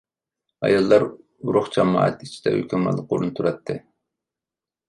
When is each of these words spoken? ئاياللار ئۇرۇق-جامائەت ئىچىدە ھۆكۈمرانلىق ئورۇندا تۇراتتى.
ئاياللار 0.67 1.05
ئۇرۇق-جامائەت 1.47 2.25
ئىچىدە 2.29 2.57
ھۆكۈمرانلىق 2.57 3.15
ئورۇندا 3.17 3.41
تۇراتتى. 3.41 3.77